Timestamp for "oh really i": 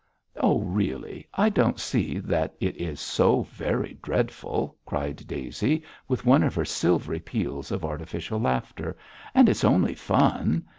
0.35-1.49